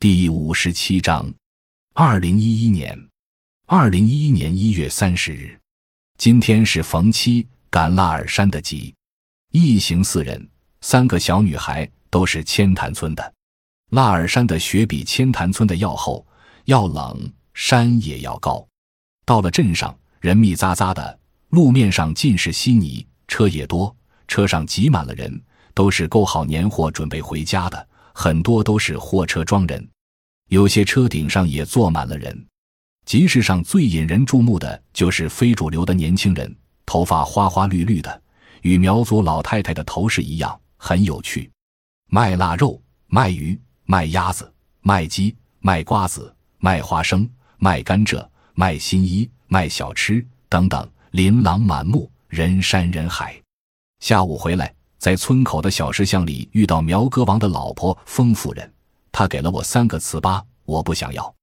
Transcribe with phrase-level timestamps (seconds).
[0.00, 1.28] 第五十七章，
[1.92, 2.96] 二零一一年，
[3.66, 5.58] 二零一一年一月三十日，
[6.16, 8.94] 今天是逢七赶腊尔山的集，
[9.50, 10.48] 一行四人，
[10.82, 13.34] 三个小女孩，都是千潭村的。
[13.90, 16.24] 腊尔山的雪比千潭村的要厚，
[16.66, 18.64] 要冷，山也要高。
[19.26, 21.18] 到了镇上，人密匝匝的，
[21.48, 23.92] 路面上尽是稀泥，车也多，
[24.28, 25.42] 车上挤满了人，
[25.74, 27.87] 都是购好年货准备回家的。
[28.20, 29.88] 很多都是货车装人，
[30.48, 32.46] 有些车顶上也坐满了人。
[33.06, 36.52] 集市上最引人注目的就是非主流的年轻人，
[36.84, 38.22] 头发花花绿绿的，
[38.62, 41.48] 与苗族老太太的头饰一样，很有趣。
[42.10, 53.40] 卖腊肉、卖鱼、卖鸭子、卖鸡、卖瓜子、卖花生、卖甘蔗、卖新衣、卖小吃等等，琳琅满目，人山人海。
[54.00, 54.74] 下午回来。
[54.98, 58.72] 在村口的小石巷里遇到苗歌王的老婆丰夫人，
[59.12, 61.34] 她给了我三个糍粑，我不想要。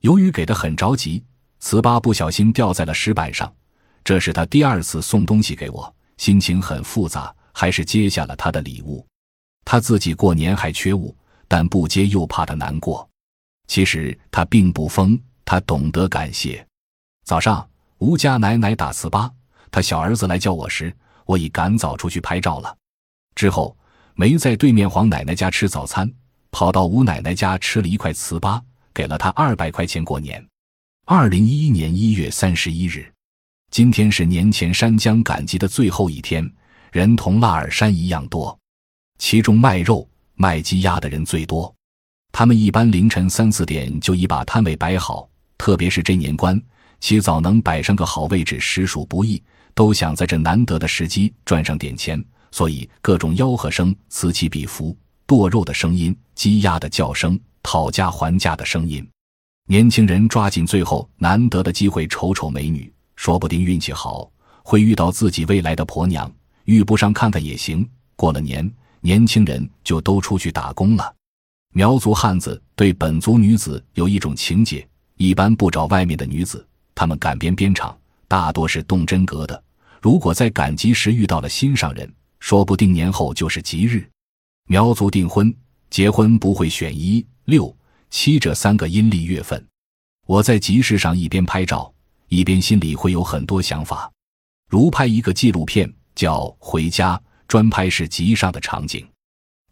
[0.00, 1.24] 由于给的很着急，
[1.62, 3.52] 糍粑不小心掉在了石板上。
[4.04, 9.04] 这是他第二次送东西给我，心情很复杂，还是接下了他的礼物。
[9.64, 11.16] 他自己过年还缺物，
[11.48, 13.08] 但不接又怕他难过。
[13.66, 16.64] 其实他并不疯，他懂得感谢。
[17.24, 17.68] 早上，
[17.98, 19.28] 吴家奶奶打糍粑，
[19.72, 22.76] 他小儿子来叫我时，我已赶早出去拍照了。
[23.36, 23.76] 之后
[24.14, 26.10] 没在对面黄奶奶家吃早餐，
[26.50, 28.60] 跑到吴奶奶家吃了一块糍粑，
[28.94, 30.44] 给了她二百块钱过年。
[31.04, 33.06] 二零一一年一月三十一日，
[33.70, 36.50] 今天是年前山江赶集的最后一天，
[36.90, 38.58] 人同腊尔山一样多，
[39.18, 41.72] 其中卖肉、卖鸡鸭的人最多。
[42.32, 45.28] 他们一般凌晨三四点就已把摊位摆好，
[45.58, 46.60] 特别是这年关，
[47.00, 49.42] 起早能摆上个好位置实属不易，
[49.74, 52.24] 都想在这难得的时机赚上点钱。
[52.56, 59.06] 所以，各种吆喝声此起彼伏，剁肉的声音、鸡鸭的叫声、讨价还价的声音。
[59.68, 64.30] 年轻人抓紧最后难得的机会瞅瞅美女，说不定运气好
[64.62, 66.32] 会遇到自己未来的婆娘，
[66.64, 67.86] 遇不上看看也行。
[68.16, 71.14] 过了年，年轻人就都出去打工了。
[71.74, 74.88] 苗族汉子对本族女子有一种情结，
[75.18, 77.94] 一般不找外面的女子，他们赶边边场，
[78.26, 79.62] 大多是动真格的。
[80.00, 82.10] 如果在赶集时遇到了心上人，
[82.46, 84.08] 说不定年后就是吉日，
[84.68, 85.52] 苗族订婚
[85.90, 87.76] 结婚不会选一六
[88.08, 89.60] 七这三个阴历月份。
[90.28, 91.92] 我在集市上一边拍照，
[92.28, 94.08] 一边心里会有很多想法，
[94.70, 97.16] 如拍一个纪录片叫《回家》，
[97.48, 99.04] 专拍是集上的场景。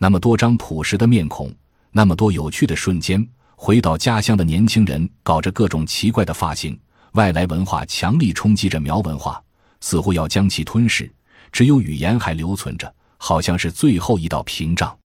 [0.01, 1.55] 那么多张朴实的面孔，
[1.93, 3.25] 那么多有趣的瞬间。
[3.55, 6.77] 回到家乡的年轻人搞着各种奇怪的发型，
[7.13, 9.41] 外来文化强力冲击着苗文化，
[9.81, 11.09] 似乎要将其吞噬。
[11.54, 14.98] 只有语言还留存着，好像是最后一道屏障。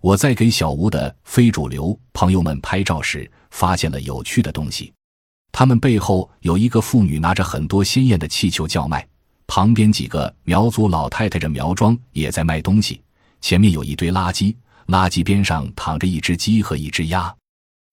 [0.00, 4.92] 我在给小吴的非主流朋友们拍照时，发现了有趣的东西。
[5.50, 9.04] 他们背后有一个妇女拿着很多鲜艳的气球叫卖，
[9.48, 13.02] 旁边几个苗族老太太着苗庄也在卖东西。
[13.40, 14.54] 前面有一堆垃圾，
[14.86, 17.34] 垃圾边上躺着一只鸡和一只鸭，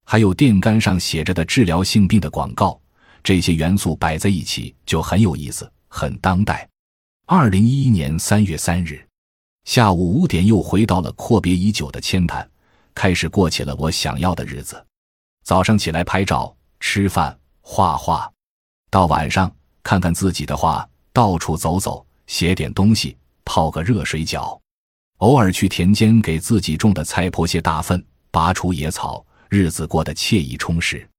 [0.06, 2.80] 还有电杆上写着的治疗性病的广告。
[3.24, 6.70] 这些元素摆在一起就很有意思，很当代。
[7.28, 9.04] 二零一一年三月三日
[9.64, 12.48] 下午五点，又回到了阔别已久的千潭，
[12.94, 14.86] 开始过起了我想要的日子。
[15.44, 18.32] 早上起来拍照、吃饭、画画，
[18.92, 24.62] 到晚上看看自己的画，到处走走，写点东西，泡个热水脚，
[25.18, 31.10] 偶尔去田间给自己种的菜泼些大粪，拔除野草，日子过得惬意充实。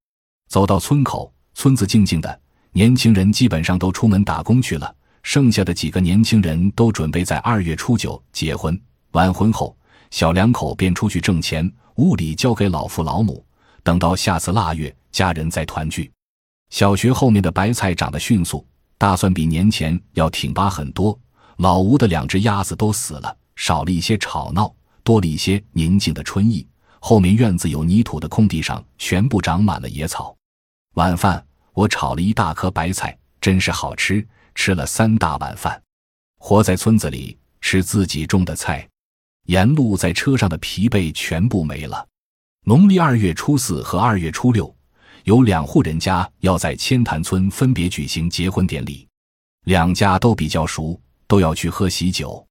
[0.49, 2.41] 走到村口，村子静静的，
[2.71, 4.95] 年轻人基本上都出门打工去了。
[5.27, 9.77] 剩下的几个年轻人都准备在二月初九结婚，完婚后
[10.13, 13.45] 小两口便出去挣钱，物里交给老父老母，
[13.83, 16.09] 等到下次腊月家人再团聚。
[16.71, 18.65] 小学后面的白菜长得迅速，
[18.99, 21.19] 大蒜比年前要挺拔很多。
[21.57, 24.73] 老吴的两只鸭子都死了，少了一些吵闹，
[25.03, 26.65] 多了一些宁静的春意。
[27.01, 30.33] 后面院子有泥土的空地上全部长满了野草。
[30.95, 34.25] 晚饭我炒了一大颗白菜，真是好吃。
[34.57, 35.81] 吃了三大碗饭，
[36.39, 38.89] 活在村子里吃自己种的菜，
[39.45, 42.05] 沿路在车上的疲惫全部没了。
[42.65, 44.75] 农历二月初四和二月初六，
[45.25, 49.07] 有两户人家要在千潭村分别举行结婚典礼，
[49.67, 52.45] 两家都比较熟，都要去喝喜酒。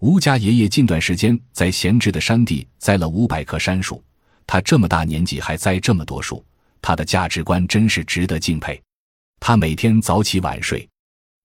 [0.00, 4.02] 吴家爷爷近段时间在闲置的山地栽了五百棵杉树，
[4.46, 6.44] 他这么大年纪还栽这么多树，
[6.80, 8.82] 他的价值观真是值得敬佩。
[9.38, 10.88] 他每天早起晚睡。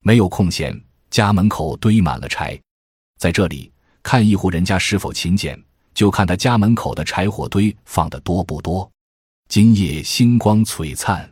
[0.07, 0.73] 没有空闲，
[1.09, 2.57] 家门口堆满了柴。
[3.19, 3.69] 在这里
[4.01, 5.61] 看一户人家是否勤俭，
[5.93, 8.89] 就看他家门口的柴火堆放的多不多。
[9.49, 11.29] 今夜星光璀璨。